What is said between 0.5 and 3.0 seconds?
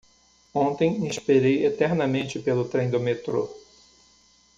Ontem esperei eternamente pelo trem do